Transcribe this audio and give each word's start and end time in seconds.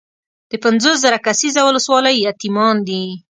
د 0.49 0.53
پنځوس 0.63 0.97
زره 1.03 1.17
کسیزه 1.25 1.61
ولسوالۍ 1.65 2.15
یتیمان 2.27 2.75
دي. 2.87 3.03